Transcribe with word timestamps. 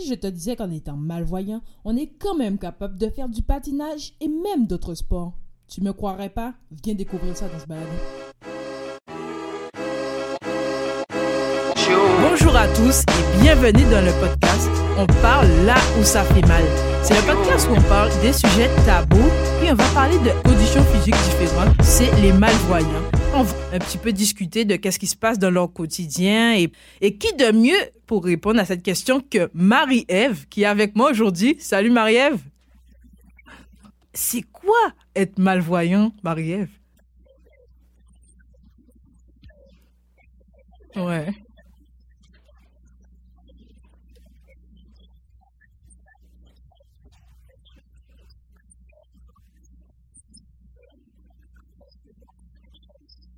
si 0.00 0.08
je 0.08 0.14
te 0.14 0.26
disais 0.26 0.56
qu'en 0.56 0.70
étant 0.70 0.96
malvoyant, 0.96 1.60
on 1.84 1.96
est 1.96 2.10
quand 2.18 2.34
même 2.34 2.58
capable 2.58 2.98
de 2.98 3.08
faire 3.08 3.28
du 3.28 3.42
patinage 3.42 4.14
et 4.20 4.28
même 4.28 4.66
d'autres 4.66 4.94
sports 4.94 5.34
Tu 5.68 5.82
me 5.82 5.92
croirais 5.92 6.30
pas? 6.30 6.54
Viens 6.84 6.94
découvrir 6.94 7.36
ça 7.36 7.48
dans 7.48 7.58
ce 7.58 7.66
balade. 7.66 7.86
Bonjour 12.22 12.56
à 12.56 12.68
tous 12.68 13.00
et 13.00 13.42
bienvenue 13.42 13.84
dans 13.90 14.04
le 14.04 14.12
podcast 14.20 14.70
On 14.96 15.06
parle 15.20 15.48
là 15.66 15.76
où 15.98 16.04
ça 16.04 16.22
fait 16.24 16.46
mal. 16.46 16.62
C'est 17.02 17.14
le 17.14 17.26
podcast 17.26 17.68
où 17.70 17.74
on 17.74 17.82
parle 17.82 18.10
des 18.22 18.32
sujets 18.32 18.70
tabous, 18.86 19.30
puis 19.60 19.70
on 19.70 19.74
va 19.74 19.84
parler 19.92 20.18
de 20.18 20.30
conditions 20.48 20.84
physiques 20.84 21.14
différentes, 21.14 21.74
c'est 21.82 22.10
les 22.20 22.32
malvoyants. 22.32 23.19
On 23.32 23.42
va 23.44 23.54
un 23.72 23.78
petit 23.78 23.96
peu 23.96 24.12
discuter 24.12 24.64
de 24.64 24.74
qu'est-ce 24.74 24.98
qui 24.98 25.06
se 25.06 25.14
passe 25.16 25.38
dans 25.38 25.50
leur 25.50 25.72
quotidien 25.72 26.56
et, 26.56 26.72
et 27.00 27.16
qui 27.16 27.32
de 27.34 27.52
mieux 27.52 27.78
pour 28.06 28.24
répondre 28.24 28.58
à 28.58 28.64
cette 28.64 28.82
question 28.82 29.20
que 29.20 29.48
Marie-Ève 29.54 30.46
qui 30.48 30.62
est 30.62 30.66
avec 30.66 30.96
moi 30.96 31.10
aujourd'hui. 31.10 31.56
Salut 31.60 31.90
Marie-Ève. 31.90 32.40
C'est 34.12 34.42
quoi 34.42 34.92
être 35.14 35.38
malvoyant, 35.38 36.12
Marie-Ève? 36.24 36.68
Ouais. 40.96 41.32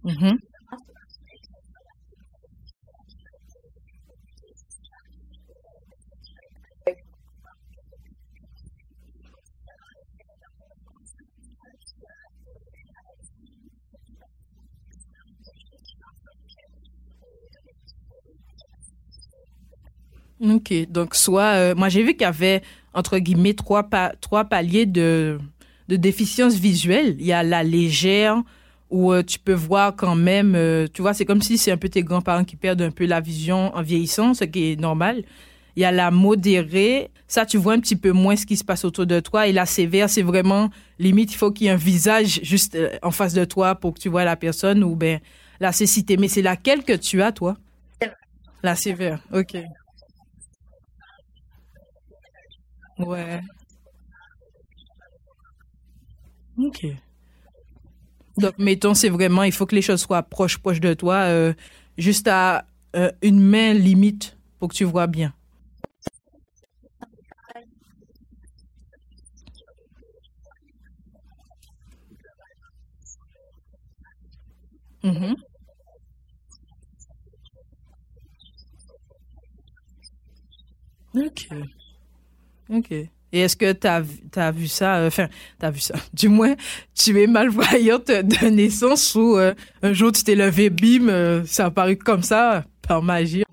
Mhm. 0.05 0.39
Ok, 20.41 20.73
donc 20.91 21.15
soit, 21.15 21.55
euh, 21.55 21.75
moi 21.77 21.89
j'ai 21.89 22.03
vu 22.03 22.13
qu'il 22.15 22.23
y 22.23 22.25
avait 22.25 22.63
entre 22.95 23.19
guillemets 23.19 23.55
trois, 23.55 23.85
pa- 23.85 24.13
trois 24.21 24.45
paliers 24.45 24.87
de, 24.87 25.39
de 25.89 25.97
déficience 25.97 26.55
visuelle. 26.55 27.15
Il 27.21 27.27
y 27.27 27.33
a 27.33 27.43
la 27.45 27.63
légère, 27.63 28.43
où 28.93 29.13
euh, 29.13 29.23
tu 29.25 29.39
peux 29.39 29.55
voir 29.55 29.97
quand 29.97 30.15
même, 30.15 30.55
euh, 30.55 30.87
tu 30.93 31.03
vois, 31.03 31.15
c'est 31.15 31.25
comme 31.25 31.43
si 31.43 31.59
c'est 31.59 31.73
un 31.73 31.77
peu 31.79 31.89
tes 31.89 32.03
grands-parents 32.03 32.45
qui 32.45 32.57
perdent 32.57 32.83
un 32.83 32.91
peu 32.93 33.07
la 33.07 33.21
vision 33.21 33.75
en 33.75 33.83
vieillissant, 33.83 34.35
ce 34.35 34.45
qui 34.45 34.73
est 34.73 34.81
normal. 34.81 35.25
Il 35.77 35.83
y 35.83 35.87
a 35.87 35.91
la 35.93 36.11
modérée, 36.11 37.11
ça 37.27 37.47
tu 37.47 37.57
vois 37.57 37.73
un 37.73 37.81
petit 37.81 37.97
peu 37.97 38.13
moins 38.13 38.37
ce 38.37 38.45
qui 38.45 38.57
se 38.59 38.65
passe 38.65 38.85
autour 38.85 39.07
de 39.07 39.21
toi. 39.21 39.49
Et 39.49 39.53
la 39.53 39.67
sévère, 39.67 40.11
c'est 40.11 40.23
vraiment 40.23 40.69
limite, 40.99 41.33
il 41.33 41.37
faut 41.37 41.51
qu'il 41.51 41.67
y 41.67 41.69
ait 41.71 41.73
un 41.73 41.77
visage 41.77 42.41
juste 42.43 42.75
euh, 42.77 42.91
en 43.03 43.11
face 43.11 43.33
de 43.35 43.45
toi 43.47 43.75
pour 43.75 43.95
que 43.95 43.99
tu 44.01 44.11
vois 44.11 44.25
la 44.25 44.37
personne 44.37 44.85
ou 44.85 44.95
ben 44.97 45.21
la 45.61 45.73
cécité. 45.73 46.19
Mais 46.19 46.29
c'est 46.29 46.43
laquelle 46.43 46.85
que 46.85 46.93
tu 46.93 47.23
as, 47.23 47.33
toi? 47.33 47.57
La 48.63 48.75
sévère, 48.77 49.21
ok. 49.33 49.57
Ouais, 52.99 53.43
ok. 56.57 57.12
Donc, 58.39 58.55
mettons, 58.59 58.95
c'est 58.95 59.09
vraiment, 59.09 59.43
il 59.43 59.53
faut 59.53 59.67
que 59.67 59.75
les 59.75 59.83
choses 59.83 60.01
soient 60.01 60.23
proches, 60.23 60.59
proches 60.59 60.81
de 60.81 60.95
toi, 60.95 61.15
euh, 61.17 61.53
juste 61.99 62.29
à 62.29 62.65
euh, 62.97 63.11
une 63.23 63.41
main 63.41 63.73
limite 63.75 64.37
pour 64.59 64.69
que 64.69 64.75
tu 64.75 64.85
vois 64.85 65.07
bien. 65.07 65.33
Mhm. 75.03 75.35
Ok, 81.15 81.47
ok. 82.69 83.11
Et 83.33 83.41
est-ce 83.41 83.57
que 83.57 83.73
tu 83.73 83.87
as, 83.87 84.51
vu 84.51 84.69
ça, 84.69 84.97
euh, 84.97 85.07
enfin, 85.07 85.29
tu 85.59 85.67
as 85.67 85.71
vu 85.71 85.81
ça, 85.81 85.95
du 86.13 86.29
moins, 86.29 86.55
tu 86.95 87.19
es 87.21 87.27
malvoyante 87.27 88.09
de 88.09 88.49
naissance 88.49 89.15
ou 89.15 89.39
euh, 89.39 89.55
un 89.83 89.93
jour 89.95 90.13
tu 90.13 90.23
t'es 90.23 90.35
levé, 90.35 90.69
bim, 90.69 91.09
euh, 91.09 91.43
ça 91.47 91.65
a 91.65 91.67
apparu 91.69 91.97
comme 91.97 92.23
ça, 92.23 92.65
par 92.87 93.03
magie. 93.03 93.45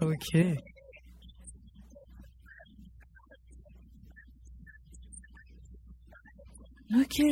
Ok, 0.00 0.36
ok, 6.94 7.22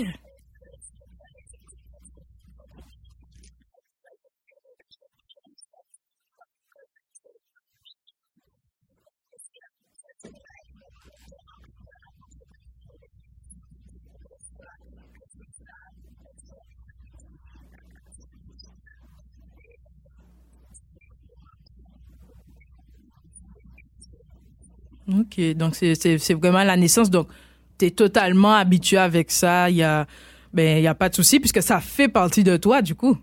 ok. 25.08 25.54
Donc, 25.56 25.74
c'est 25.74 26.34
vraiment 26.34 26.64
la 26.64 26.76
naissance. 26.76 27.10
Donc, 27.10 27.28
tu 27.78 27.86
es 27.86 27.90
totalement 27.90 28.54
habitué 28.54 28.98
avec 28.98 29.30
ça. 29.30 29.70
Il 29.70 29.76
y 29.76 29.82
a, 29.82 30.06
ben, 30.52 30.82
y 30.82 30.86
a 30.86 30.94
pas 30.94 31.08
de 31.08 31.14
souci 31.14 31.40
puisque 31.40 31.62
ça 31.62 31.80
fait 31.80 32.08
partie 32.08 32.44
de 32.44 32.56
toi, 32.56 32.82
du 32.82 32.94
coup. 32.94 33.18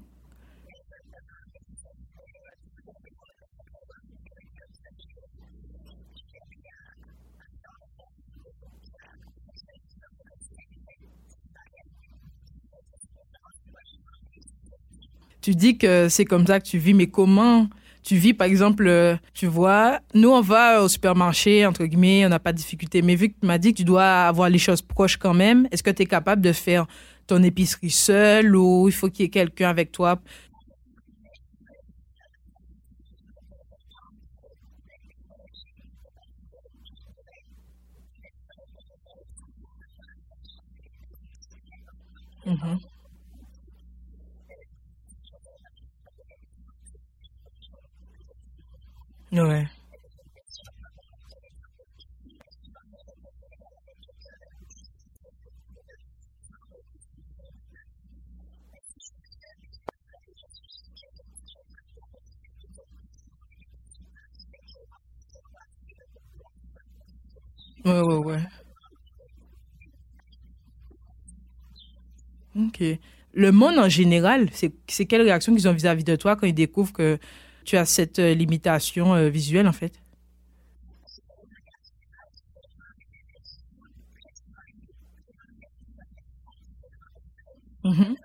Tu 15.44 15.56
dis 15.56 15.78
que 15.78 16.10
c'est 16.10 16.26
comme 16.26 16.48
ça 16.48 16.60
que 16.62 16.66
tu 16.68 16.80
vis, 16.80 16.94
mais 16.96 17.08
comment 17.08 17.68
tu 18.04 18.16
vis, 18.18 18.34
par 18.34 18.48
exemple, 18.48 18.88
euh, 18.88 19.16
tu 19.34 19.46
vois, 19.48 20.02
nous, 20.14 20.30
on 20.30 20.42
va 20.42 20.84
au 20.84 20.90
supermarché, 20.90 21.66
entre 21.66 21.86
guillemets, 21.86 22.26
on 22.26 22.30
n'a 22.30 22.40
pas 22.40 22.54
de 22.54 22.58
difficulté, 22.58 23.02
mais 23.02 23.16
vu 23.16 23.30
que 23.30 23.36
tu 23.42 23.48
m'as 23.48 23.58
dit 23.58 23.74
que 23.74 23.78
tu 23.78 23.86
dois 23.86 24.28
avoir 24.28 24.50
les 24.50 24.58
choses 24.58 24.82
proches 24.82 25.18
quand 25.18 25.34
même, 25.34 25.68
est-ce 25.72 25.84
que 25.84 25.92
tu 25.92 26.04
es 26.04 26.06
capable 26.06 26.42
de 26.42 26.54
faire 26.54 26.86
ton 27.28 27.44
épicerie 27.44 27.92
seul 27.92 28.56
ou 28.58 28.90
il 28.90 28.94
faut 28.94 29.10
qu'il 29.10 29.24
y 29.24 29.28
ait 29.28 29.30
quelqu'un 29.30 29.70
avec 29.70 29.92
toi? 29.94 30.20
Mhm. 42.46 42.93
Ouais. 49.34 49.68
Ouais, 67.86 68.02
ouais, 68.02 68.16
ouais. 68.18 68.40
Ok. 72.56 72.84
Le 73.36 73.52
monde 73.52 73.80
en 73.80 73.90
général, 73.90 74.50
c'est 74.54 74.72
c'est 74.88 75.06
quelle 75.06 75.24
réaction 75.24 75.56
qu'ils 75.56 75.68
ont 75.68 75.74
vis-à-vis 75.74 76.04
de 76.04 76.16
toi 76.16 76.36
quand 76.36 76.46
ils 76.46 76.54
découvrent 76.54 76.94
que 76.94 77.18
tu 77.64 77.78
as 77.78 77.86
cette 77.86 78.20
euh, 78.20 78.34
limitation 78.34 79.14
euh, 79.16 79.30
visuelle, 79.30 79.68
en 79.68 79.74
fait? 79.74 79.94
Mhm. 87.84 88.16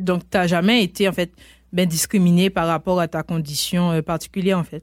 Donc 0.00 0.22
tu 0.30 0.36
n'as 0.36 0.46
jamais 0.46 0.82
été 0.84 1.08
en 1.08 1.12
fait 1.12 1.32
ben, 1.72 1.86
discriminé 1.88 2.50
par 2.50 2.66
rapport 2.66 3.00
à 3.00 3.08
ta 3.08 3.22
condition 3.22 3.90
euh, 3.92 4.02
particulière 4.02 4.58
en 4.58 4.64
fait? 4.64 4.82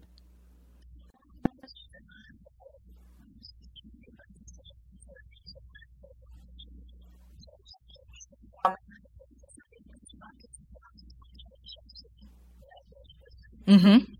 Mhm. 13.67 14.13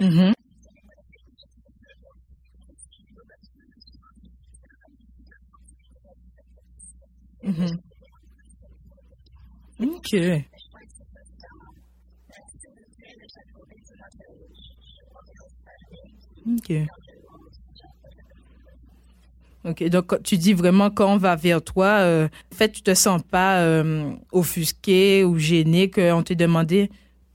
Mhm. 0.00 0.34
Ok. 10.14 10.44
Ok. 16.46 16.86
Ok, 19.64 19.82
donc 19.88 20.22
tu 20.22 20.36
dis 20.36 20.52
vraiment 20.52 20.90
quand 20.90 21.14
on 21.14 21.16
va 21.16 21.36
vers 21.36 21.62
toi, 21.62 21.86
euh, 21.86 22.28
en 22.52 22.54
fait, 22.54 22.70
tu 22.70 22.82
te 22.82 22.92
sens 22.92 23.22
pas 23.22 23.60
euh, 23.60 24.12
offusqué 24.30 25.24
ou 25.24 25.38
gêné 25.38 25.90
qu'on 25.90 26.22
t'ait 26.22 26.34
demandé? 26.34 26.90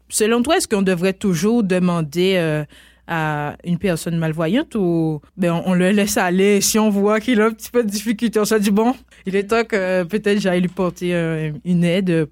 Selon 0.09 0.43
toi, 0.43 0.57
est-ce 0.57 0.67
qu'on 0.67 0.83
devrait 0.83 1.13
toujours 1.13 1.63
demander 1.63 2.35
euh, 2.37 2.63
à 3.07 3.55
une 3.63 3.79
personne 3.79 4.15
malvoyante 4.17 4.75
ou 4.75 5.21
ben, 5.37 5.53
on, 5.53 5.71
on 5.71 5.73
le 5.73 5.89
laisse 5.89 6.17
aller 6.17 6.61
si 6.61 6.77
on 6.77 6.91
voit 6.91 7.19
qu'il 7.19 7.41
a 7.41 7.45
un 7.47 7.51
petit 7.51 7.71
peu 7.71 7.83
de 7.83 7.89
difficulté, 7.89 8.39
on 8.39 8.45
se 8.45 8.55
dit 8.55 8.69
bon, 8.69 8.95
il 9.25 9.35
est 9.35 9.45
temps 9.45 9.63
que 9.63 10.03
peut-être 10.03 10.39
j'aille 10.39 10.61
lui 10.61 10.67
porter 10.67 11.51
une 11.65 11.83
aide. 11.83 12.29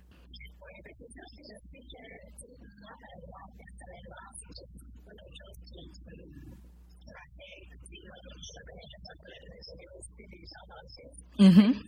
Mhm. 11.39 11.83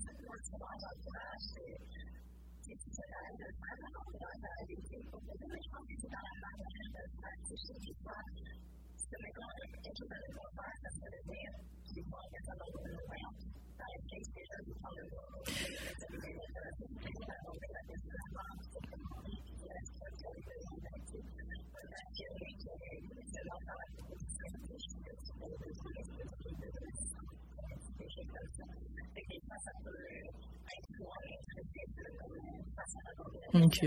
Ok. 33.53 33.79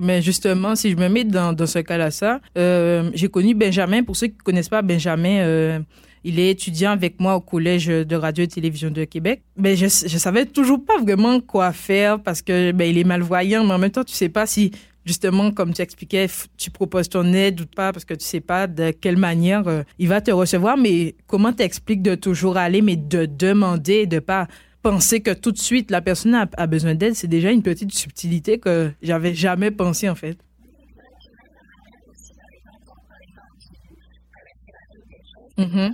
Mais 0.00 0.22
justement, 0.22 0.74
si 0.76 0.90
je 0.90 0.96
me 0.96 1.08
mets 1.08 1.24
dans, 1.24 1.54
ce 1.66 1.78
cas-là, 1.78 2.10
ça, 2.10 2.40
euh, 2.56 3.10
j'ai 3.12 3.28
connu 3.28 3.54
Benjamin. 3.54 4.02
Pour 4.02 4.16
ceux 4.16 4.28
qui 4.28 4.36
ne 4.38 4.42
connaissent 4.42 4.70
pas 4.70 4.80
Benjamin, 4.80 5.40
euh, 5.40 5.78
il 6.24 6.40
est 6.40 6.50
étudiant 6.50 6.92
avec 6.92 7.20
moi 7.20 7.36
au 7.36 7.40
collège 7.40 7.86
de 7.86 8.16
radio 8.16 8.44
et 8.44 8.48
télévision 8.48 8.90
de 8.90 9.04
Québec. 9.04 9.42
Mais 9.56 9.76
je, 9.76 9.86
je 9.86 10.18
savais 10.18 10.46
toujours 10.46 10.82
pas 10.82 10.98
vraiment 10.98 11.38
quoi 11.40 11.72
faire 11.72 12.22
parce 12.22 12.40
que 12.40 12.72
ben, 12.72 12.88
il 12.88 12.96
est 12.96 13.04
malvoyant, 13.04 13.62
mais 13.64 13.74
en 13.74 13.78
même 13.78 13.90
temps, 13.90 14.04
tu 14.04 14.14
sais 14.14 14.30
pas 14.30 14.46
si 14.46 14.70
justement, 15.04 15.50
comme 15.50 15.72
tu 15.74 15.82
expliquais, 15.82 16.28
tu 16.56 16.70
proposes 16.70 17.08
ton 17.08 17.32
aide 17.32 17.60
ou 17.60 17.66
pas 17.66 17.92
parce 17.92 18.04
que 18.04 18.14
tu 18.14 18.24
sais 18.24 18.40
pas 18.40 18.66
de 18.66 18.90
quelle 18.92 19.16
manière 19.16 19.66
euh, 19.68 19.82
il 19.98 20.08
va 20.08 20.20
te 20.20 20.30
recevoir. 20.30 20.76
Mais 20.76 21.14
comment 21.26 21.52
t'expliques 21.52 22.02
de 22.02 22.14
toujours 22.14 22.56
aller, 22.56 22.80
mais 22.80 22.96
de 22.96 23.26
demander, 23.26 24.06
de 24.06 24.18
pas 24.18 24.46
penser 24.82 25.20
que 25.20 25.32
tout 25.32 25.52
de 25.52 25.58
suite 25.58 25.90
la 25.90 26.00
personne 26.00 26.34
a, 26.34 26.66
besoin 26.66 26.94
d'aide, 26.94 27.14
c'est 27.14 27.28
déjà 27.28 27.50
une 27.50 27.62
petite 27.62 27.92
subtilité 27.92 28.58
que 28.58 28.92
j'avais 29.02 29.34
jamais 29.34 29.70
pensé 29.70 30.08
en 30.08 30.14
fait. 30.14 30.38
Mhm, 35.58 35.92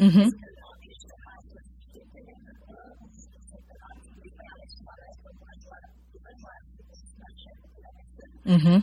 mhm, 0.00 0.43
mhm. 8.46 8.82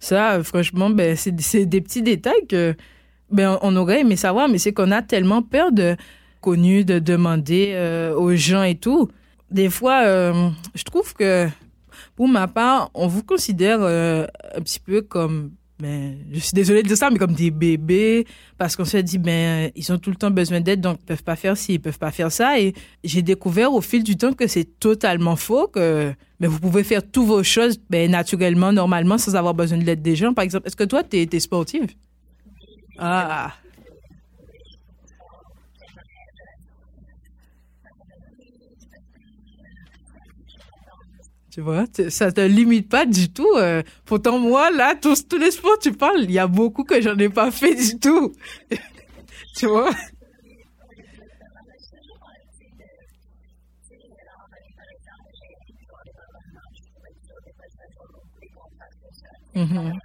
Ça, 0.00 0.42
franchement, 0.42 0.90
ben, 0.90 1.16
c'est 1.16 1.40
c'est 1.40 1.64
des 1.64 1.80
petits 1.80 2.02
détails 2.02 2.46
que 2.46 2.74
ben, 3.30 3.58
on 3.62 3.74
aurait 3.76 4.00
aimé 4.00 4.16
savoir, 4.16 4.48
mais 4.48 4.58
c'est 4.58 4.74
qu'on 4.74 4.90
a 4.90 5.00
tellement 5.00 5.40
peur 5.40 5.72
de 5.72 5.96
connu, 6.42 6.84
de 6.84 6.98
demander 6.98 7.72
euh, 7.72 8.14
aux 8.14 8.36
gens 8.36 8.62
et 8.64 8.74
tout. 8.74 9.08
Des 9.50 9.70
fois, 9.70 10.04
euh, 10.04 10.50
je 10.74 10.84
trouve 10.84 11.14
que 11.14 11.48
pour 12.16 12.28
ma 12.28 12.48
part, 12.48 12.90
on 12.92 13.06
vous 13.06 13.22
considère 13.22 13.78
euh, 13.80 14.26
un 14.54 14.60
petit 14.60 14.78
peu 14.78 15.00
comme, 15.00 15.52
ben, 15.80 16.18
je 16.32 16.38
suis 16.38 16.54
désolée 16.54 16.84
de 16.84 16.94
ça, 16.94 17.10
mais 17.10 17.18
comme 17.18 17.34
des 17.34 17.50
bébés, 17.50 18.26
parce 18.58 18.76
qu'on 18.76 18.84
se 18.84 18.96
dit, 18.98 19.18
ben, 19.18 19.72
ils 19.74 19.92
ont 19.92 19.98
tout 19.98 20.10
le 20.10 20.16
temps 20.16 20.30
besoin 20.30 20.60
d'aide, 20.60 20.80
donc 20.80 20.98
ils 21.00 21.06
peuvent 21.06 21.24
pas 21.24 21.34
faire 21.34 21.56
ci, 21.56 21.74
ils 21.74 21.80
peuvent 21.80 21.98
pas 21.98 22.12
faire 22.12 22.30
ça. 22.30 22.60
Et 22.60 22.74
j'ai 23.02 23.22
découvert 23.22 23.72
au 23.72 23.80
fil 23.80 24.04
du 24.04 24.16
temps 24.16 24.34
que 24.34 24.46
c'est 24.46 24.78
totalement 24.78 25.34
faux, 25.34 25.66
que 25.66 26.12
ben, 26.38 26.48
vous 26.48 26.60
pouvez 26.60 26.84
faire 26.84 27.02
toutes 27.02 27.26
vos 27.26 27.42
choses 27.42 27.80
ben, 27.90 28.08
naturellement, 28.08 28.72
normalement, 28.72 29.18
sans 29.18 29.34
avoir 29.34 29.54
besoin 29.54 29.78
de 29.78 29.84
l'aide 29.84 30.02
des 30.02 30.14
gens. 30.14 30.32
Par 30.32 30.44
exemple, 30.44 30.68
est-ce 30.68 30.76
que 30.76 30.84
toi, 30.84 31.02
tu 31.02 31.16
es, 31.16 31.40
sportive? 31.40 31.86
Ah, 32.96 33.52
tu 41.54 41.60
vois, 41.60 41.84
ça 42.08 42.32
te 42.32 42.40
limite 42.40 42.88
pas 42.88 43.06
du 43.06 43.30
tout. 43.32 43.46
euh. 43.56 43.82
Pourtant, 44.04 44.38
moi, 44.38 44.70
là, 44.72 44.94
tous, 45.00 45.28
tous 45.28 45.38
les 45.38 45.52
sports, 45.52 45.78
tu 45.80 45.92
parles, 45.92 46.22
il 46.24 46.32
y 46.32 46.38
a 46.38 46.46
beaucoup 46.48 46.84
que 46.84 47.00
j'en 47.00 47.16
ai 47.18 47.28
pas 47.28 47.50
fait 47.52 47.74
du 47.74 47.98
tout. 47.98 48.32
Tu 49.56 49.66
vois? 49.66 49.90
Mhm. 59.54 59.98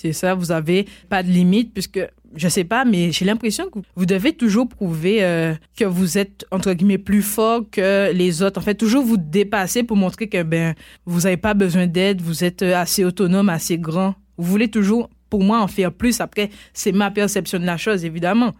C'est 0.00 0.12
ça, 0.12 0.34
vous 0.34 0.52
avez 0.52 0.86
pas 1.08 1.22
de 1.22 1.28
limite 1.28 1.72
puisque 1.74 2.00
je 2.34 2.48
sais 2.48 2.64
pas, 2.64 2.84
mais 2.84 3.10
j'ai 3.10 3.24
l'impression 3.24 3.70
que 3.70 3.78
vous 3.96 4.06
devez 4.06 4.32
toujours 4.32 4.68
prouver 4.68 5.24
euh, 5.24 5.54
que 5.76 5.84
vous 5.84 6.18
êtes, 6.18 6.46
entre 6.50 6.72
guillemets, 6.72 6.98
plus 6.98 7.22
fort 7.22 7.62
que 7.70 8.12
les 8.12 8.42
autres. 8.42 8.58
En 8.60 8.62
fait, 8.62 8.74
toujours 8.74 9.02
vous 9.02 9.16
dépasser 9.16 9.82
pour 9.82 9.96
montrer 9.96 10.28
que, 10.28 10.42
ben, 10.42 10.74
vous 11.06 11.22
n'avez 11.22 11.36
pas 11.36 11.54
besoin 11.54 11.86
d'aide, 11.86 12.20
vous 12.20 12.44
êtes 12.44 12.62
euh, 12.62 12.76
assez 12.76 13.04
autonome, 13.04 13.48
assez 13.48 13.78
grand. 13.78 14.14
Vous 14.36 14.44
voulez 14.50 14.68
toujours, 14.68 15.08
pour 15.30 15.42
moi, 15.42 15.60
en 15.60 15.68
faire 15.68 15.92
plus. 15.92 16.20
Après, 16.20 16.50
c'est 16.74 16.92
ma 16.92 17.10
perception 17.10 17.58
de 17.58 17.64
la 17.64 17.76
chose, 17.76 18.04
évidemment. 18.04 18.54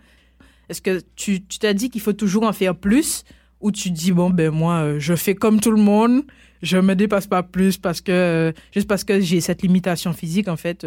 Est-ce 0.69 0.83
que 0.83 1.03
tu 1.15 1.43
t'as 1.43 1.73
dit 1.73 1.91
qu'il 1.91 2.01
faut 2.01 2.13
toujours 2.13 2.45
en 2.45 2.53
faire 2.53 2.75
plus? 2.75 3.25
Ou 3.61 3.71
tu 3.71 3.91
dis, 3.91 4.13
bon, 4.13 4.31
ben, 4.31 4.51
moi, 4.51 4.75
euh, 4.77 4.97
je 4.99 5.15
fais 5.15 5.35
comme 5.35 5.61
tout 5.61 5.73
le 5.73 5.83
monde, 5.83 6.23
je 6.63 6.79
me 6.79 6.95
dépasse 6.95 7.27
pas 7.27 7.43
plus 7.43 7.79
parce 7.79 8.01
que, 8.01 8.53
juste 8.73 8.89
parce 8.89 9.05
que 9.05 9.21
j'ai 9.21 9.41
cette 9.41 9.63
limitation 9.63 10.13
physique, 10.13 10.49
en 10.49 10.57
fait. 10.57 10.87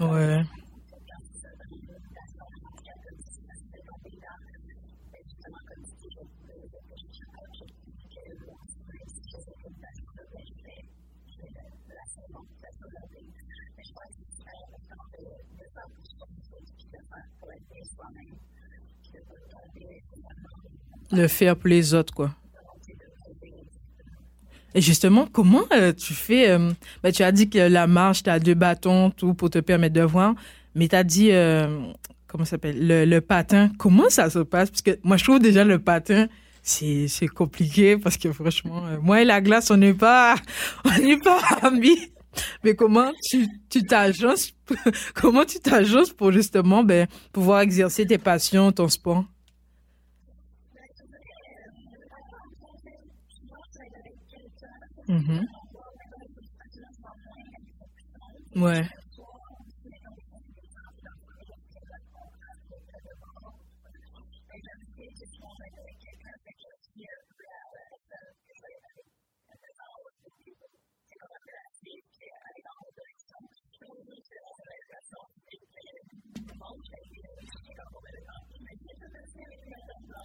Ouais. 0.00 0.42
Le 21.12 21.26
faire 21.26 21.56
pour 21.56 21.68
les 21.68 21.92
autres, 21.92 22.14
quoi. 22.14 22.30
Et 24.74 24.80
justement, 24.80 25.26
comment 25.30 25.64
euh, 25.72 25.92
tu 25.92 26.14
fais 26.14 26.50
euh, 26.50 26.70
ben, 27.02 27.12
Tu 27.12 27.22
as 27.22 27.32
dit 27.32 27.48
que 27.48 27.58
la 27.58 27.86
marche, 27.86 28.22
tu 28.22 28.30
as 28.30 28.38
deux 28.38 28.54
bâtons, 28.54 29.10
tout 29.10 29.34
pour 29.34 29.50
te 29.50 29.58
permettre 29.58 29.94
de 29.94 30.02
voir, 30.02 30.34
mais 30.74 30.88
tu 30.88 30.96
as 30.96 31.04
dit, 31.04 31.32
euh, 31.32 31.80
comment 32.26 32.44
ça 32.44 32.52
s'appelle 32.52 32.86
le, 32.86 33.04
le, 33.04 33.20
patin. 33.20 33.70
Comment 33.78 34.08
ça 34.08 34.30
se 34.30 34.38
passe? 34.40 34.70
Parce 34.70 34.82
que 34.82 34.98
moi, 35.02 35.16
je 35.16 35.24
trouve 35.24 35.40
déjà 35.40 35.64
le 35.64 35.78
patin, 35.78 36.28
c'est 36.62 37.28
compliqué 37.34 37.96
parce 37.96 38.16
que 38.16 38.32
franchement, 38.32 38.84
moi 39.02 39.22
et 39.22 39.24
la 39.24 39.40
glace, 39.40 39.70
on 39.70 39.76
n'est 39.76 39.94
pas, 39.94 40.36
on 40.84 41.02
n'est 41.02 41.18
pas 41.18 41.40
amis. 41.62 42.12
Mais 42.62 42.76
comment 42.76 43.10
tu 43.28 43.48
tu 43.68 43.82
t'agences 43.82 44.52
comment 45.14 45.44
tu 45.44 45.58
t'agences 45.58 46.10
pour 46.10 46.30
justement 46.30 46.84
ben 46.84 47.08
pouvoir 47.32 47.60
exercer 47.60 48.06
tes 48.06 48.18
passions, 48.18 48.70
ton 48.70 48.88
sport? 48.88 49.24
Mhm. 55.10 55.46
Ouais. 58.56 58.88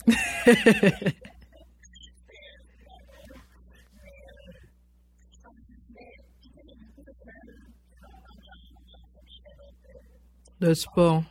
Le 10.60 10.74
sport. 10.74 11.24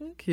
Ok. 0.00 0.28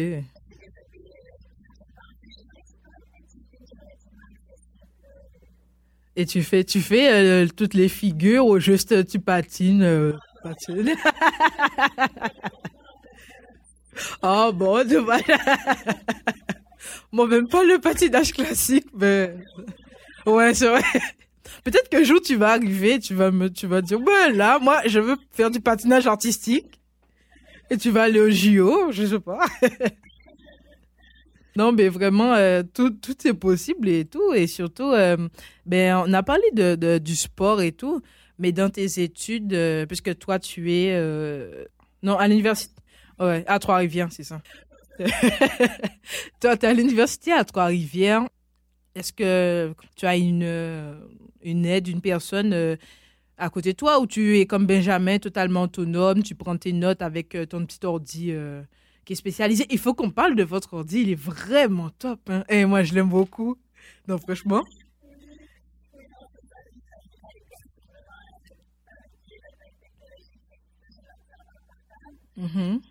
Et 6.15 6.25
tu 6.25 6.43
fais, 6.43 6.63
tu 6.63 6.81
fais 6.81 7.12
euh, 7.12 7.48
toutes 7.55 7.74
les 7.74 7.88
figures 7.89 8.45
ou 8.45 8.60
juste 8.60 9.07
tu 9.07 9.19
patines, 9.19 9.81
euh, 9.81 10.13
patines? 10.43 10.93
oh 14.21 14.51
bon, 14.53 14.83
vois. 14.98 15.19
Moi, 17.12 17.27
même 17.27 17.48
pas 17.48 17.63
le 17.63 17.79
patinage 17.79 18.33
classique, 18.33 18.88
mais. 18.93 19.36
Ouais, 20.25 20.53
c'est 20.53 20.67
vrai. 20.67 20.83
Peut-être 21.63 21.89
qu'un 21.89 22.03
jour 22.03 22.22
tu 22.22 22.36
vas 22.36 22.51
arriver, 22.51 23.00
tu 23.00 23.13
vas 23.13 23.31
me, 23.31 23.50
tu 23.50 23.67
vas 23.67 23.81
dire, 23.81 24.00
ben 24.00 24.36
là, 24.36 24.60
moi, 24.60 24.81
je 24.86 25.00
veux 25.00 25.17
faire 25.31 25.51
du 25.51 25.60
patinage 25.60 26.08
artistique. 26.08 26.79
Et 27.70 27.77
tu 27.77 27.89
vas 27.89 28.03
aller 28.03 28.20
au 28.20 28.29
JO, 28.29 28.91
je 28.91 29.05
sais 29.05 29.20
pas. 29.20 29.39
non, 31.55 31.72
mais 31.72 31.88
vraiment, 31.88 32.34
euh, 32.34 32.63
tout, 32.63 32.89
tout 32.89 33.25
est 33.25 33.34
possible 33.34 33.88
et 33.88 34.03
tout. 34.03 34.34
Et 34.34 34.46
surtout, 34.48 34.91
euh, 34.91 35.15
ben, 35.65 36.03
on 36.05 36.12
a 36.12 36.22
parlé 36.22 36.43
de, 36.53 36.98
du 36.98 37.15
sport 37.15 37.62
et 37.62 37.72
tout, 37.72 38.01
mais 38.39 38.51
dans 38.51 38.70
tes 38.70 39.01
études, 39.01 39.53
euh, 39.53 39.86
puisque 39.86 40.17
toi, 40.20 40.38
tu 40.38 40.74
es, 40.74 41.00
non, 42.03 42.17
à 42.17 42.27
l'université, 42.27 42.74
ouais, 43.20 43.46
à 43.48 43.58
Trois-Rivières, 43.58 44.10
c'est 44.12 44.24
ça. 44.24 44.41
toi, 46.41 46.58
tu 46.58 46.65
es 46.65 46.70
à 46.70 46.74
l'université 46.74 47.31
à 47.31 47.46
Trois-Rivières. 47.46 48.27
Est-ce 48.95 49.13
que 49.13 49.74
tu 49.95 50.05
as 50.05 50.17
une 50.17 50.43
une 51.43 51.65
aide, 51.65 51.88
une 51.88 52.01
personne 52.01 52.53
euh, 52.53 52.75
à 53.38 53.50
côté 53.50 53.74
de 53.74 53.77
toi 53.77 54.00
ou 54.01 54.07
tu 54.07 54.39
es 54.39 54.45
comme 54.45 54.67
Benjamin, 54.67 55.19
totalement 55.19 55.63
autonome, 55.63 56.24
tu 56.24 56.36
prends 56.36 56.57
tes 56.57 56.74
notes 56.74 57.01
avec 57.01 57.36
euh, 57.36 57.45
ton 57.45 57.65
petit 57.65 57.86
ordi 57.86 58.31
euh, 58.31 58.63
qui 59.05 59.13
est 59.13 59.15
spécialisé? 59.15 59.65
Il 59.71 59.79
faut 59.79 59.93
qu'on 59.95 60.12
parle 60.12 60.36
de 60.36 60.43
votre 60.43 60.74
ordi, 60.75 61.01
il 61.01 61.10
est 61.12 61.15
vraiment 61.15 61.89
top. 61.91 62.21
Hein? 62.29 62.43
Et 62.50 62.65
moi, 62.65 62.83
je 62.83 62.93
l'aime 62.95 63.10
beaucoup. 63.10 63.57
Donc, 64.07 64.21
franchement. 64.21 64.63
Mhm. 72.38 72.90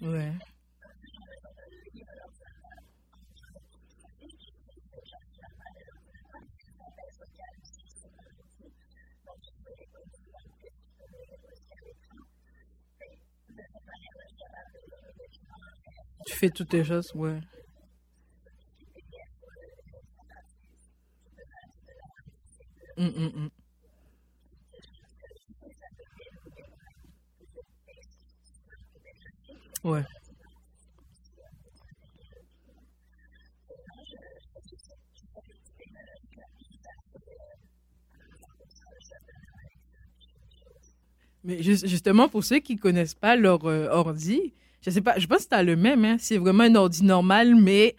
Ouais. 0.00 0.32
Tu 16.26 16.34
fais 16.34 16.50
toutes 16.50 16.68
tes 16.70 16.84
choses, 16.84 17.12
ouais. 17.14 17.40
Hum, 22.96 23.12
hum, 23.16 23.50
justement, 41.60 42.28
pour 42.28 42.44
ceux 42.44 42.58
qui 42.58 42.76
connaissent 42.76 43.14
pas 43.14 43.36
leur 43.36 43.64
euh, 43.66 43.88
ordi, 43.90 44.52
je 44.84 44.90
sais 44.90 45.00
pas, 45.00 45.18
je 45.18 45.26
pense 45.26 45.46
que 45.46 45.54
as 45.54 45.62
le 45.62 45.76
même, 45.76 46.04
hein. 46.04 46.16
C'est 46.18 46.38
vraiment 46.38 46.64
un 46.64 46.74
ordi 46.74 47.04
normal, 47.04 47.54
mais 47.54 47.94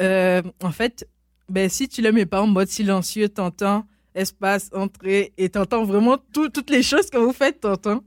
euh, 0.00 0.42
en 0.62 0.72
fait, 0.72 1.06
ben, 1.48 1.68
si 1.68 1.88
tu 1.88 2.00
le 2.02 2.12
mets 2.12 2.26
pas 2.26 2.40
en 2.42 2.46
mode 2.46 2.68
silencieux, 2.68 3.28
t'entends 3.28 3.84
espace, 4.14 4.70
entrée, 4.72 5.32
et 5.36 5.48
t'entends 5.48 5.84
vraiment 5.84 6.16
tout- 6.32 6.48
toutes 6.48 6.70
les 6.70 6.82
choses 6.82 7.10
que 7.10 7.18
vous 7.18 7.32
faites, 7.32 7.60
t'entends. 7.60 8.02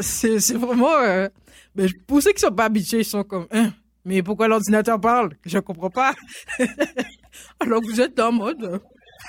C'est 0.00 0.38
vraiment... 0.54 0.94
euh, 0.96 1.28
ben, 1.74 1.88
pour 2.06 2.22
ceux 2.22 2.32
qui 2.32 2.40
sont 2.40 2.50
pas 2.50 2.64
habitués, 2.64 3.00
ils 3.00 3.04
sont 3.04 3.22
comme... 3.22 3.46
Hein, 3.52 3.72
mais 4.04 4.22
pourquoi 4.22 4.48
l'ordinateur 4.48 5.00
parle? 5.00 5.30
Je 5.46 5.58
comprends 5.58 5.90
pas. 5.90 6.14
Alors 7.60 7.80
vous 7.82 8.00
êtes 8.00 8.18
le 8.18 8.30
mode... 8.30 8.80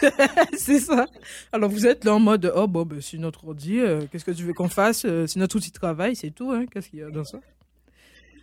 C'est 0.58 0.80
ça. 0.80 1.06
Alors 1.52 1.70
vous 1.70 1.86
êtes 1.88 2.04
là 2.06 2.14
en 2.16 2.20
mode 2.20 2.52
oh 2.56 2.68
bon 2.68 2.84
ben 2.86 3.02
c'est 3.02 3.18
notre 3.18 3.46
ordi, 3.48 3.80
euh, 3.80 4.06
qu'est-ce 4.12 4.26
que 4.26 4.32
tu 4.32 4.44
veux 4.44 4.54
qu'on 4.54 4.70
fasse 4.70 5.06
Euh, 5.06 5.28
C'est 5.28 5.40
notre 5.40 5.56
outil 5.58 5.70
de 5.72 5.74
travail, 5.80 6.16
c'est 6.16 6.32
tout 6.32 6.52
hein. 6.52 6.66
Qu'est-ce 6.72 6.90
qu'il 6.90 7.00
y 7.00 7.04
a 7.04 7.10
dans 7.10 7.24
ça? 7.24 7.40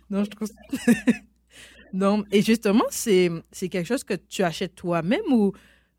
Non, 0.09 0.23
je 0.23 0.29
trouve 0.29 0.49
non. 1.93 2.23
Et 2.31 2.41
justement 2.41 2.85
c'est 2.89 3.29
c'est 3.51 3.69
quelque 3.69 3.87
chose 3.87 4.03
que 4.03 4.13
tu 4.15 4.43
achètes 4.43 4.75
toi-même 4.75 5.31
ou 5.31 5.53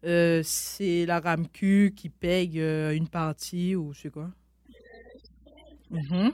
euh, 0.04 0.42
c'est 0.44 1.06
la 1.06 1.20
RAMQ 1.20 1.94
qui 1.96 2.08
paye 2.08 2.60
euh, 2.60 2.94
une 2.94 3.08
partie 3.08 3.76
ou 3.76 3.94
c'est 3.94 4.10
quoi? 4.10 4.30
Mhm. 5.90 6.32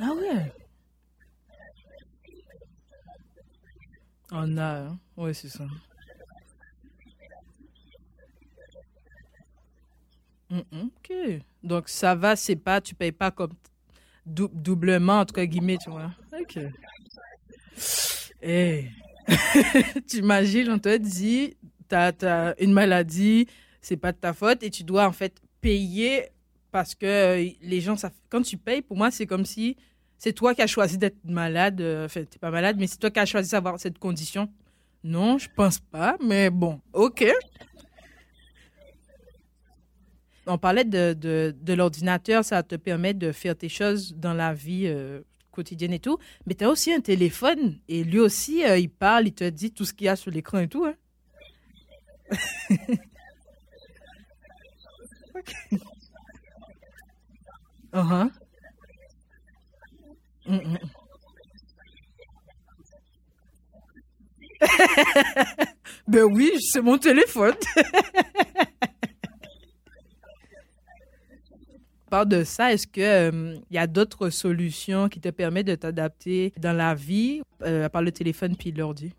Ah 0.00 0.12
ouais. 0.14 0.52
On 4.30 4.56
a 4.58 4.80
hein. 4.88 4.98
Ouais 5.16 5.34
c'est 5.34 5.48
ça. 5.48 5.64
Ok. 10.50 11.12
Donc 11.62 11.88
ça 11.88 12.14
va, 12.14 12.34
c'est 12.36 12.56
pas, 12.56 12.80
tu 12.80 12.94
payes 12.94 13.12
pas 13.12 13.30
comme 13.30 13.52
dou- 14.24 14.50
doublement 14.52 15.20
entre 15.20 15.42
guillemets, 15.42 15.76
tu 15.78 15.90
vois. 15.90 16.10
Ok. 16.32 16.58
Eh. 18.42 18.86
T'imagines, 20.06 20.70
on 20.70 20.78
te 20.78 20.96
dit, 20.96 21.56
t'as, 21.86 22.12
t'as 22.12 22.54
une 22.58 22.72
maladie, 22.72 23.46
c'est 23.82 23.98
pas 23.98 24.12
de 24.12 24.16
ta 24.16 24.32
faute 24.32 24.62
et 24.62 24.70
tu 24.70 24.84
dois 24.84 25.06
en 25.06 25.12
fait 25.12 25.34
payer 25.60 26.28
parce 26.70 26.94
que 26.94 27.06
euh, 27.06 27.50
les 27.60 27.80
gens, 27.82 27.96
ça, 27.96 28.10
quand 28.30 28.40
tu 28.42 28.56
payes, 28.56 28.80
pour 28.80 28.96
moi, 28.96 29.10
c'est 29.10 29.26
comme 29.26 29.44
si 29.44 29.76
c'est 30.18 30.32
toi 30.32 30.54
qui 30.54 30.62
as 30.62 30.66
choisi 30.66 30.98
d'être 30.98 31.18
malade. 31.24 31.80
euh, 31.80 32.06
Enfin, 32.06 32.24
t'es 32.24 32.38
pas 32.38 32.50
malade, 32.50 32.76
mais 32.78 32.86
c'est 32.86 32.98
toi 32.98 33.10
qui 33.10 33.20
as 33.20 33.26
choisi 33.26 33.50
d'avoir 33.50 33.78
cette 33.80 33.98
condition. 33.98 34.48
Non, 35.04 35.38
je 35.38 35.48
pense 35.54 35.78
pas, 35.78 36.16
mais 36.20 36.50
bon, 36.50 36.80
ok. 36.92 37.24
On 40.46 40.56
parlait 40.58 40.84
de, 40.84 41.12
de, 41.12 41.54
de 41.60 41.72
l'ordinateur, 41.74 42.44
ça 42.44 42.62
te 42.62 42.74
permet 42.76 43.12
de 43.14 43.32
faire 43.32 43.54
tes 43.56 43.68
choses 43.68 44.14
dans 44.16 44.32
la 44.32 44.54
vie 44.54 44.86
euh, 44.86 45.20
quotidienne 45.50 45.92
et 45.92 45.98
tout. 45.98 46.18
Mais 46.46 46.54
tu 46.54 46.64
as 46.64 46.70
aussi 46.70 46.92
un 46.92 47.00
téléphone 47.00 47.78
et 47.88 48.02
lui 48.02 48.18
aussi, 48.18 48.64
euh, 48.64 48.78
il 48.78 48.88
parle, 48.88 49.26
il 49.28 49.34
te 49.34 49.44
dit 49.48 49.72
tout 49.72 49.84
ce 49.84 49.92
qu'il 49.92 50.06
y 50.06 50.08
a 50.08 50.16
sur 50.16 50.30
l'écran 50.30 50.58
et 50.60 50.68
tout. 50.68 50.86
Hein. 50.86 50.94
Mm, 57.92 58.00
mm. 58.00 58.30
Ben 66.06 66.24
oui, 66.24 66.52
c'est 66.60 66.80
mon 66.80 66.98
téléphone. 66.98 67.54
Par 72.10 72.24
de 72.26 72.42
ça, 72.42 72.72
est-ce 72.72 72.86
que 72.86 73.00
euh, 73.00 73.56
y 73.70 73.76
a 73.76 73.86
d'autres 73.86 74.30
solutions 74.30 75.08
qui 75.10 75.20
te 75.20 75.28
permettent 75.28 75.66
de 75.66 75.74
t'adapter 75.74 76.54
dans 76.58 76.72
la 76.72 76.94
vie, 76.94 77.42
euh, 77.62 77.84
à 77.84 77.90
part 77.90 78.00
le 78.02 78.12
téléphone 78.12 78.56
puis 78.56 78.72
l'ordi? 78.72 79.12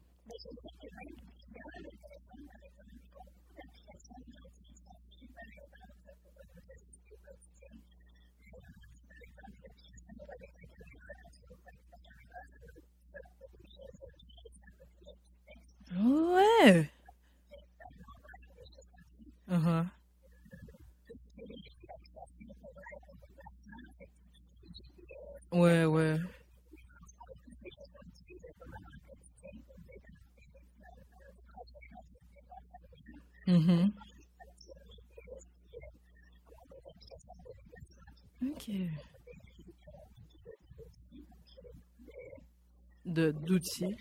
Ouais. 15.95 16.89
Uh-huh. 19.49 19.85
Ouais, 25.51 25.85
ouais. 25.85 26.19
Mhm. 33.47 33.93
Ok. 38.45 38.69
De 43.05 43.08
d'outils. 43.19 43.95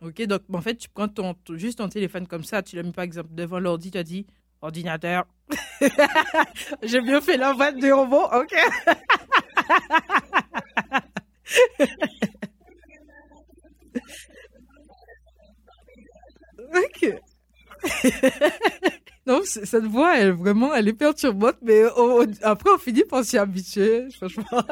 Ok, 0.00 0.22
donc 0.22 0.42
en 0.52 0.60
fait, 0.60 0.74
tu 0.74 0.88
prends 0.88 1.08
ton, 1.08 1.34
juste 1.50 1.78
ton 1.78 1.88
téléphone 1.88 2.26
comme 2.26 2.42
ça, 2.42 2.62
tu 2.62 2.74
le 2.76 2.82
mets 2.82 2.92
par 2.92 3.04
exemple 3.04 3.28
devant 3.32 3.60
l'ordi, 3.60 3.92
tu 3.92 3.98
as 3.98 4.02
dit 4.02 4.26
ordinateur. 4.60 5.26
J'ai 6.82 7.00
bien 7.00 7.20
fait 7.20 7.36
la 7.36 7.52
vanne 7.52 7.78
du 7.78 7.92
robot, 7.92 8.26
ok. 8.32 8.54
Ok. 16.74 17.14
Cette 19.64 19.84
voix, 19.84 20.16
elle 20.18 20.32
vraiment, 20.32 20.74
elle 20.74 20.88
est 20.88 20.92
perturbante, 20.92 21.56
mais 21.62 21.84
on- 21.96 22.22
on- 22.22 22.26
après 22.42 22.70
on 22.74 22.78
finit 22.78 23.04
par 23.04 23.24
s'y 23.24 23.38
habituer, 23.38 24.08
franchement. 24.16 24.44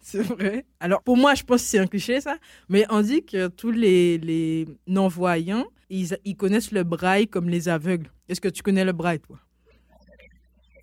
C'est 0.00 0.22
vrai. 0.22 0.64
Alors, 0.80 1.02
pour 1.02 1.16
moi, 1.16 1.34
je 1.34 1.42
pense 1.44 1.62
que 1.62 1.68
c'est 1.68 1.78
un 1.78 1.86
cliché, 1.86 2.20
ça. 2.20 2.38
Mais 2.68 2.86
on 2.88 3.02
dit 3.02 3.24
que 3.24 3.48
tous 3.48 3.70
les, 3.70 4.66
non-voyants, 4.86 5.66
ils, 5.90 6.16
connaissent 6.36 6.72
le 6.72 6.82
braille 6.84 7.28
comme 7.28 7.48
les 7.48 7.68
aveugles. 7.68 8.10
Est-ce 8.28 8.40
que 8.40 8.48
tu 8.48 8.62
connais 8.62 8.84
le 8.84 8.92
braille, 8.92 9.20
toi? 9.20 9.38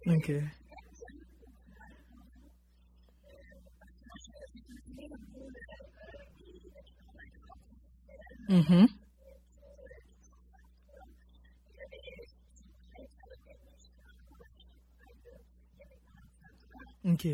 Ok. 0.08 0.30
Mhm. 8.50 9.05
Ok. 17.06 17.26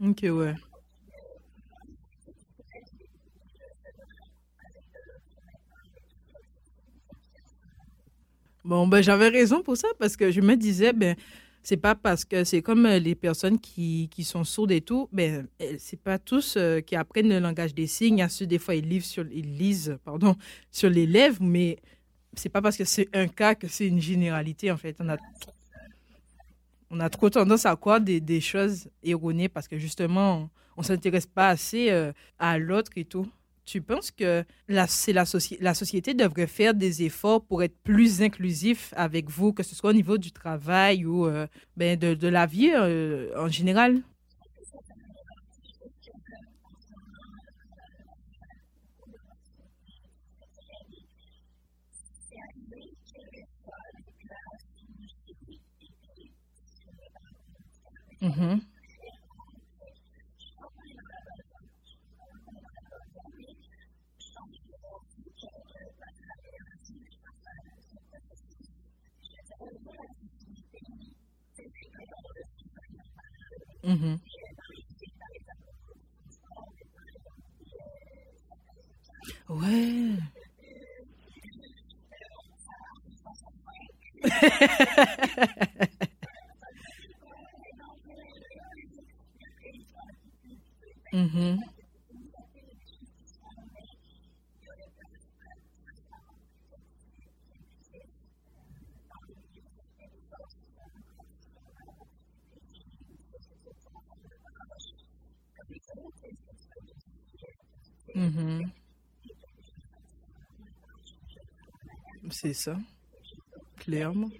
Ok, 0.00 0.24
ouais. 0.30 0.54
Bon, 8.72 8.86
ben, 8.86 9.02
j'avais 9.02 9.28
raison 9.28 9.62
pour 9.62 9.76
ça 9.76 9.88
parce 9.98 10.16
que 10.16 10.30
je 10.30 10.40
me 10.40 10.56
disais, 10.56 10.94
ben, 10.94 11.14
c'est 11.62 11.76
pas 11.76 11.94
parce 11.94 12.24
que 12.24 12.42
c'est 12.42 12.62
comme 12.62 12.86
euh, 12.86 12.98
les 12.98 13.14
personnes 13.14 13.58
qui, 13.58 14.08
qui 14.10 14.24
sont 14.24 14.44
sourdes 14.44 14.72
et 14.72 14.80
tout, 14.80 15.10
ben, 15.12 15.46
euh, 15.60 15.74
c'est 15.78 16.00
pas 16.00 16.18
tous 16.18 16.54
euh, 16.56 16.80
qui 16.80 16.96
apprennent 16.96 17.28
le 17.28 17.38
langage 17.38 17.74
des 17.74 17.86
signes. 17.86 18.24
Il 18.26 18.42
y 18.44 18.46
des 18.46 18.58
fois, 18.58 18.74
ils, 18.74 18.88
lisent 18.88 19.04
sur, 19.04 19.26
ils 19.30 19.58
lisent 19.58 19.98
pardon, 20.06 20.36
sur 20.70 20.88
les 20.88 21.04
lèvres, 21.04 21.42
mais 21.42 21.76
c'est 22.32 22.48
pas 22.48 22.62
parce 22.62 22.78
que 22.78 22.84
c'est 22.86 23.14
un 23.14 23.28
cas 23.28 23.54
que 23.54 23.68
c'est 23.68 23.86
une 23.86 24.00
généralité, 24.00 24.70
en 24.70 24.78
fait. 24.78 24.96
On 25.00 25.10
a, 25.10 25.18
on 26.88 26.98
a 27.00 27.10
trop 27.10 27.28
tendance 27.28 27.66
à 27.66 27.76
croire 27.76 28.00
des, 28.00 28.20
des 28.20 28.40
choses 28.40 28.88
erronées 29.02 29.50
parce 29.50 29.68
que 29.68 29.76
justement, 29.76 30.48
on, 30.78 30.80
ne 30.80 30.86
s'intéresse 30.86 31.26
pas 31.26 31.50
assez 31.50 31.90
à 32.38 32.56
l'autre 32.56 32.92
et 32.96 33.04
tout. 33.04 33.28
Tu 33.64 33.80
penses 33.80 34.10
que 34.10 34.44
la, 34.68 34.86
la, 35.08 35.24
la, 35.60 35.74
société 35.74 36.14
devrait 36.14 36.48
faire 36.48 36.74
des 36.74 37.04
efforts 37.04 37.44
pour 37.44 37.62
être 37.62 37.76
plus 37.84 38.20
inclusif 38.20 38.92
avec 38.96 39.30
vous, 39.30 39.52
que 39.52 39.62
ce 39.62 39.76
soit 39.76 39.90
au 39.90 39.92
niveau 39.92 40.18
du 40.18 40.32
travail 40.32 41.06
ou 41.06 41.26
euh, 41.26 41.46
ben 41.76 41.96
de, 41.98 42.14
de, 42.14 42.28
la 42.28 42.46
vie 42.46 42.72
euh, 42.74 43.30
en 43.38 43.48
général? 43.48 44.02
Mhm. 58.20 58.60
Ouais. 79.48 80.18
Mhm. 91.12 91.60
Mhm. 108.14 108.72
C'est 112.30 112.54
ça, 112.54 112.76
clairement. 113.78 114.30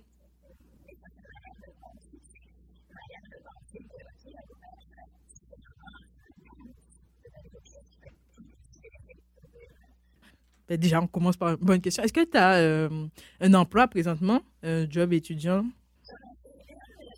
Déjà, 10.76 11.00
on 11.00 11.06
commence 11.06 11.36
par 11.36 11.50
une 11.50 11.56
bonne 11.56 11.80
question. 11.80 12.02
Est-ce 12.02 12.12
que 12.12 12.24
tu 12.24 12.36
as 12.36 12.54
euh, 12.54 13.06
un 13.40 13.54
emploi 13.54 13.88
présentement, 13.88 14.40
un 14.62 14.88
job 14.88 15.12
étudiant? 15.12 15.64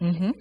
Mhm. 0.01 0.33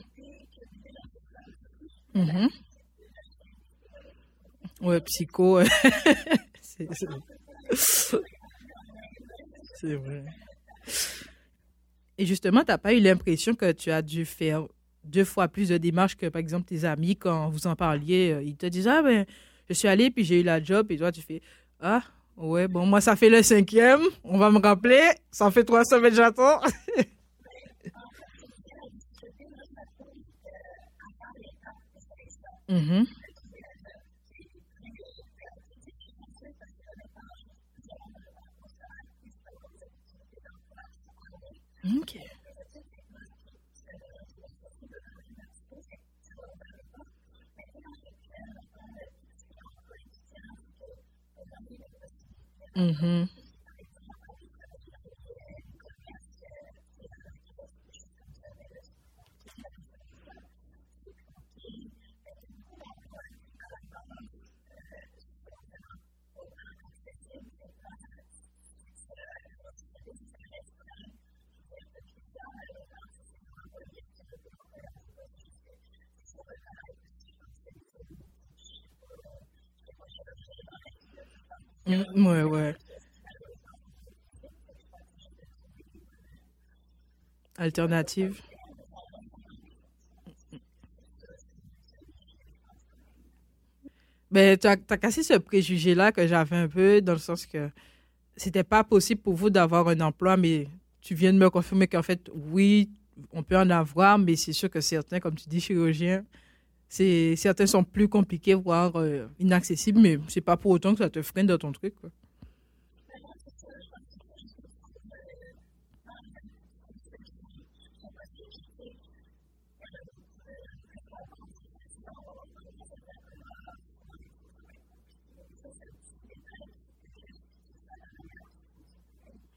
Ouais, 4.81 4.99
psycho. 5.01 5.61
c'est 6.61 6.87
c'est 9.75 9.95
vrai. 9.95 10.23
Et 12.17 12.25
justement, 12.25 12.61
tu 12.61 12.67
n'as 12.67 12.77
pas 12.77 12.93
eu 12.93 12.99
l'impression 12.99 13.55
que 13.55 13.71
tu 13.71 13.91
as 13.91 14.01
dû 14.01 14.25
faire 14.25 14.67
deux 15.03 15.25
fois 15.25 15.47
plus 15.47 15.69
de 15.69 15.77
démarches 15.77 16.15
que, 16.15 16.27
par 16.27 16.39
exemple, 16.39 16.65
tes 16.65 16.85
amis, 16.85 17.15
quand 17.15 17.49
vous 17.49 17.67
en 17.67 17.75
parliez, 17.75 18.31
euh, 18.31 18.43
ils 18.43 18.55
te 18.55 18.65
disent, 18.65 18.87
ah 18.87 19.01
ben, 19.01 19.25
je 19.67 19.73
suis 19.73 19.87
allé, 19.87 20.11
puis 20.11 20.23
j'ai 20.23 20.39
eu 20.41 20.43
la 20.43 20.63
job, 20.63 20.91
et 20.91 20.97
toi, 20.97 21.11
tu 21.11 21.21
fais, 21.21 21.41
ah, 21.81 22.03
ouais, 22.37 22.67
bon, 22.67 22.85
moi, 22.85 23.01
ça 23.01 23.15
fait 23.15 23.29
le 23.29 23.41
cinquième, 23.43 24.01
on 24.23 24.37
va 24.37 24.49
me 24.51 24.59
rappeler, 24.59 25.01
ça 25.31 25.49
fait 25.51 25.63
trois 25.63 25.85
semaines, 25.85 26.13
j'attends. 26.15 26.59
Mhm. 32.67 33.07
OK. 42.01 42.32
Mhm. 52.75 53.42
Mm, 81.85 82.25
Ouais, 82.27 82.43
ouais. 82.43 82.75
Alternative. 87.57 88.43
Ben, 94.31 94.57
tu 94.57 94.67
as, 94.67 94.77
t'as 94.77 94.97
cassé 94.97 95.21
ce 95.23 95.33
préjugé-là 95.35 96.11
que 96.11 96.25
j'avais 96.27 96.55
un 96.55 96.67
peu, 96.67 97.01
dans 97.01 97.13
le 97.13 97.19
sens 97.19 97.45
que 97.45 97.69
c'était 98.37 98.63
pas 98.63 98.83
possible 98.83 99.21
pour 99.21 99.35
vous 99.35 99.49
d'avoir 99.51 99.87
un 99.89 99.99
emploi, 100.01 100.37
mais 100.37 100.67
tu 101.01 101.15
viens 101.15 101.33
de 101.33 101.39
me 101.39 101.49
confirmer 101.49 101.87
qu'en 101.87 102.03
fait, 102.03 102.29
oui, 102.33 102.89
on 103.33 103.43
peut 103.43 103.57
en 103.57 103.69
avoir, 103.69 104.19
mais 104.19 104.35
c'est 104.37 104.53
sûr 104.53 104.69
que 104.69 104.81
certains, 104.81 105.19
comme 105.19 105.35
tu 105.35 105.49
dis, 105.49 105.61
chirurgiens, 105.61 106.25
certains 107.35 107.65
sont 107.67 107.83
plus 107.83 108.07
compliqués, 108.07 108.53
voire 108.53 108.95
euh, 108.97 109.27
inaccessibles, 109.39 109.99
mais 109.99 110.19
c'est 110.27 110.41
pas 110.41 110.57
pour 110.57 110.71
autant 110.71 110.93
que 110.93 110.99
ça 111.03 111.09
te 111.09 111.21
freine 111.23 111.47
dans 111.47 111.57
ton 111.57 111.71
truc. 111.71 111.93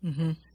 Mhm. 0.02 0.45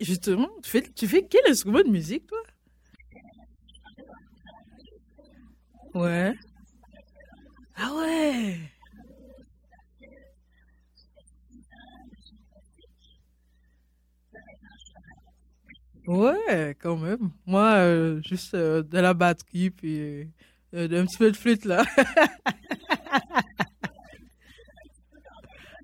Justement, 0.00 0.48
tu 0.62 0.70
fais, 0.70 0.82
tu 0.94 1.06
fais 1.06 1.26
quel 1.28 1.50
instrument 1.50 1.80
de 1.82 1.88
musique, 1.88 2.26
toi? 2.26 2.38
Ouais. 5.94 6.34
Ah 7.76 7.92
ouais. 7.96 8.58
Ouais, 16.06 16.74
quand 16.80 16.96
même. 16.96 17.30
Moi, 17.46 17.64
euh, 17.76 18.20
juste 18.22 18.54
euh, 18.54 18.82
de 18.82 18.98
la 18.98 19.12
batterie, 19.14 19.70
puis 19.70 19.98
euh, 20.00 20.24
un 21.02 21.04
petit 21.06 21.18
peu 21.18 21.30
de 21.30 21.36
flûte, 21.36 21.64
là. 21.66 21.84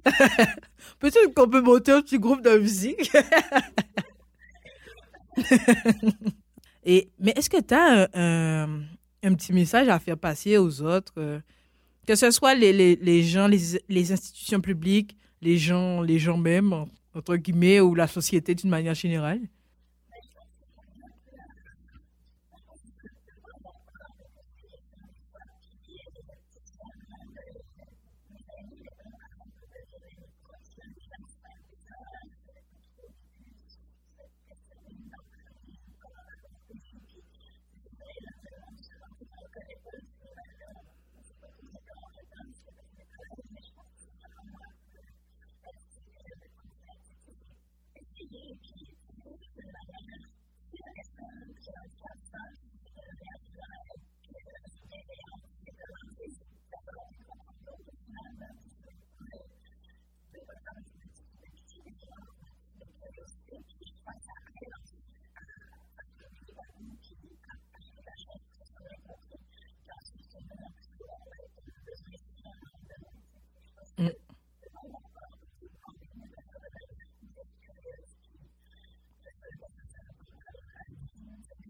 Peut-être 0.98 1.34
qu'on 1.34 1.48
peut 1.48 1.60
monter 1.60 1.92
un 1.92 2.02
petit 2.02 2.18
groupe 2.18 2.42
de 2.42 2.58
musique. 2.58 3.10
Et, 6.86 7.08
mais 7.18 7.32
est-ce 7.34 7.48
que 7.48 7.60
tu 7.60 7.72
as 7.72 8.08
un, 8.12 8.82
un, 9.22 9.34
petit 9.34 9.54
message 9.54 9.88
à 9.88 9.98
faire 9.98 10.18
passer 10.18 10.58
aux 10.58 10.82
autres, 10.82 11.14
que 12.06 12.14
ce 12.14 12.30
soit 12.30 12.54
les, 12.54 12.74
les, 12.74 12.96
les 12.96 13.22
gens, 13.22 13.46
les, 13.46 13.80
les, 13.88 14.12
institutions 14.12 14.60
publiques, 14.60 15.16
les 15.40 15.56
gens, 15.56 16.02
les 16.02 16.18
gens 16.18 16.36
même, 16.36 16.74
entre 17.14 17.36
guillemets, 17.36 17.80
ou 17.80 17.94
la 17.94 18.06
société 18.06 18.54
d'une 18.54 18.68
manière 18.68 18.94
générale? 18.94 19.40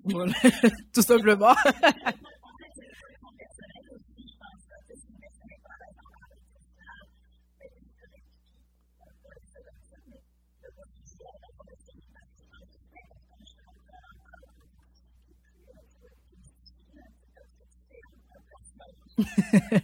Tout 0.92 1.02
simplement. 1.02 1.54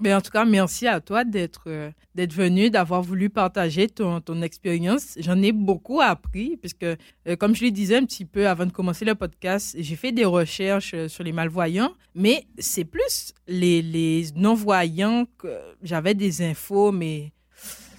Mais 0.00 0.14
en 0.14 0.22
tout 0.22 0.30
cas, 0.30 0.46
merci 0.46 0.86
à 0.86 0.98
toi 1.00 1.24
d'être 1.24 1.64
euh, 1.66 1.90
d'être 2.14 2.32
venu, 2.32 2.70
d'avoir 2.70 3.02
voulu 3.02 3.28
partager 3.28 3.86
ton, 3.86 4.20
ton 4.22 4.40
expérience. 4.40 5.14
J'en 5.18 5.40
ai 5.42 5.52
beaucoup 5.52 6.00
appris, 6.00 6.56
puisque, 6.56 6.84
euh, 6.84 6.96
comme 7.38 7.54
je 7.54 7.64
le 7.64 7.70
disais 7.70 7.96
un 7.96 8.06
petit 8.06 8.24
peu 8.24 8.48
avant 8.48 8.64
de 8.64 8.72
commencer 8.72 9.04
le 9.04 9.14
podcast, 9.14 9.76
j'ai 9.78 9.96
fait 9.96 10.10
des 10.10 10.24
recherches 10.24 10.94
euh, 10.94 11.08
sur 11.08 11.22
les 11.22 11.32
malvoyants, 11.32 11.92
mais 12.14 12.46
c'est 12.58 12.86
plus 12.86 13.34
les, 13.46 13.82
les 13.82 14.28
non-voyants 14.34 15.26
que 15.36 15.54
j'avais 15.82 16.14
des 16.14 16.42
infos, 16.42 16.92
mais 16.92 17.32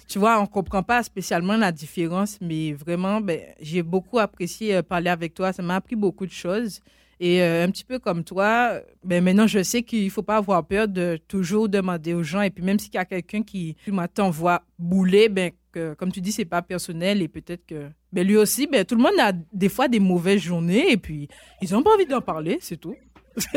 tu 0.08 0.18
vois, 0.18 0.40
on 0.40 0.46
comprend 0.46 0.82
pas 0.82 1.04
spécialement 1.04 1.56
la 1.56 1.70
différence, 1.70 2.36
mais 2.40 2.72
vraiment, 2.72 3.20
ben, 3.20 3.40
j'ai 3.60 3.84
beaucoup 3.84 4.18
apprécié 4.18 4.82
parler 4.82 5.08
avec 5.08 5.34
toi. 5.34 5.52
Ça 5.52 5.62
m'a 5.62 5.76
appris 5.76 5.96
beaucoup 5.96 6.26
de 6.26 6.32
choses. 6.32 6.80
Et 7.24 7.40
euh, 7.40 7.62
un 7.62 7.70
petit 7.70 7.84
peu 7.84 8.00
comme 8.00 8.24
toi, 8.24 8.80
ben 9.04 9.22
maintenant, 9.22 9.46
je 9.46 9.62
sais 9.62 9.84
qu'il 9.84 10.04
ne 10.04 10.10
faut 10.10 10.24
pas 10.24 10.38
avoir 10.38 10.66
peur 10.66 10.88
de 10.88 11.20
toujours 11.28 11.68
demander 11.68 12.14
aux 12.14 12.24
gens. 12.24 12.42
Et 12.42 12.50
puis, 12.50 12.64
même 12.64 12.80
s'il 12.80 12.92
y 12.92 12.98
a 12.98 13.04
quelqu'un 13.04 13.44
qui 13.44 13.76
t'envoie 14.12 14.62
bouler, 14.76 15.28
ben, 15.28 15.52
que, 15.70 15.94
comme 15.94 16.10
tu 16.10 16.20
dis, 16.20 16.32
c'est 16.32 16.44
pas 16.44 16.62
personnel. 16.62 17.22
Et 17.22 17.28
peut-être 17.28 17.64
que 17.64 17.90
ben, 18.12 18.26
lui 18.26 18.36
aussi, 18.36 18.66
ben, 18.66 18.84
tout 18.84 18.96
le 18.96 19.02
monde 19.02 19.20
a 19.20 19.30
des 19.52 19.68
fois 19.68 19.86
des 19.86 20.00
mauvaises 20.00 20.40
journées. 20.40 20.90
Et 20.90 20.96
puis, 20.96 21.28
ils 21.60 21.70
n'ont 21.70 21.84
pas 21.84 21.94
envie 21.94 22.06
d'en 22.06 22.22
parler, 22.22 22.58
c'est 22.60 22.76
tout. 22.76 22.96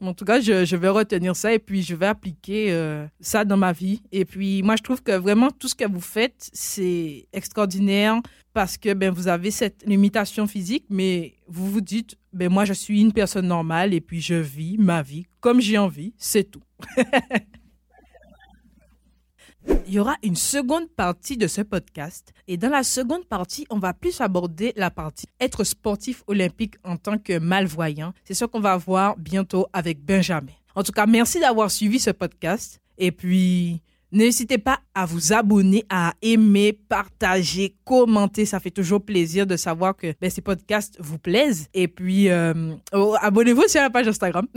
En 0.00 0.14
tout 0.14 0.24
cas, 0.24 0.40
je, 0.40 0.64
je, 0.64 0.76
vais 0.76 0.88
retenir 0.88 1.34
ça 1.34 1.52
et 1.52 1.58
puis 1.58 1.82
je 1.82 1.94
vais 1.94 2.06
appliquer 2.06 2.70
euh, 2.70 3.06
ça 3.20 3.44
dans 3.44 3.56
ma 3.56 3.72
vie. 3.72 4.00
Et 4.12 4.24
puis, 4.24 4.62
moi, 4.62 4.76
je 4.76 4.82
trouve 4.82 5.02
que 5.02 5.12
vraiment 5.12 5.50
tout 5.50 5.68
ce 5.68 5.74
que 5.74 5.88
vous 5.88 6.00
faites, 6.00 6.48
c'est 6.52 7.26
extraordinaire 7.32 8.20
parce 8.52 8.76
que 8.76 8.94
ben, 8.94 9.10
vous 9.10 9.28
avez 9.28 9.50
cette 9.50 9.84
limitation 9.86 10.46
physique, 10.46 10.84
mais 10.88 11.34
vous 11.48 11.70
vous 11.70 11.80
dites, 11.80 12.16
ben, 12.32 12.48
moi, 12.48 12.64
je 12.64 12.72
suis 12.72 13.00
une 13.00 13.12
personne 13.12 13.48
normale 13.48 13.92
et 13.92 14.00
puis 14.00 14.20
je 14.20 14.34
vis 14.34 14.78
ma 14.78 15.02
vie 15.02 15.26
comme 15.40 15.60
j'ai 15.60 15.78
envie, 15.78 16.14
c'est 16.16 16.50
tout. 16.50 16.62
il 19.86 19.94
y 19.94 19.98
aura 19.98 20.16
une 20.22 20.36
seconde 20.36 20.88
partie 20.90 21.36
de 21.36 21.46
ce 21.46 21.62
podcast. 21.62 22.32
Et 22.46 22.56
dans 22.56 22.68
la 22.68 22.82
seconde 22.82 23.24
partie, 23.26 23.66
on 23.70 23.78
va 23.78 23.94
plus 23.94 24.20
aborder 24.20 24.72
la 24.76 24.90
partie 24.90 25.26
être 25.40 25.64
sportif 25.64 26.22
olympique 26.26 26.74
en 26.84 26.96
tant 26.96 27.18
que 27.18 27.38
malvoyant. 27.38 28.12
C'est 28.24 28.34
ce 28.34 28.44
qu'on 28.44 28.60
va 28.60 28.76
voir 28.76 29.16
bientôt 29.16 29.66
avec 29.72 30.04
Benjamin. 30.04 30.52
En 30.74 30.82
tout 30.82 30.92
cas, 30.92 31.06
merci 31.06 31.40
d'avoir 31.40 31.70
suivi 31.70 31.98
ce 31.98 32.10
podcast. 32.10 32.80
Et 32.98 33.12
puis, 33.12 33.80
N'hésitez 34.10 34.58
pas 34.58 34.80
à 34.94 35.04
vous 35.04 35.32
abonner, 35.32 35.84
à 35.90 36.14
aimer, 36.22 36.78
partager, 36.88 37.74
commenter. 37.84 38.46
Ça 38.46 38.58
fait 38.58 38.70
toujours 38.70 39.04
plaisir 39.04 39.46
de 39.46 39.56
savoir 39.56 39.94
que 39.96 40.14
ben, 40.20 40.30
ces 40.30 40.40
podcasts 40.40 40.96
vous 40.98 41.18
plaisent. 41.18 41.68
Et 41.74 41.88
puis, 41.88 42.30
euh, 42.30 42.72
oh, 42.92 43.14
abonnez-vous 43.20 43.68
sur 43.68 43.82
la 43.82 43.90
page 43.90 44.08
Instagram. 44.08 44.46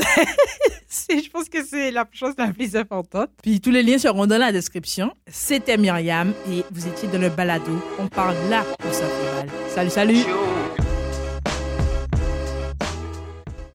je 1.10 1.30
pense 1.30 1.50
que 1.50 1.64
c'est 1.66 1.92
la 1.92 2.08
chose 2.12 2.34
la 2.38 2.48
plus 2.48 2.76
importante. 2.76 3.30
Puis, 3.44 3.60
tous 3.60 3.72
les 3.72 3.84
liens 3.84 3.98
seront 3.98 4.26
dans 4.26 4.38
la 4.38 4.52
description. 4.52 5.12
C'était 5.28 5.78
Myriam 5.78 6.34
et 6.50 6.64
vous 6.72 6.88
étiez 6.88 7.10
dans 7.10 7.20
le 7.20 7.30
balado. 7.30 7.72
On 8.00 8.08
parle 8.08 8.36
là 8.50 8.64
où 8.88 8.94
ça 8.94 9.06
fait. 9.06 9.50
Salut, 9.70 9.90
salut! 9.90 10.41